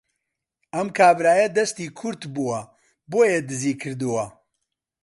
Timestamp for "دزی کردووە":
3.47-4.25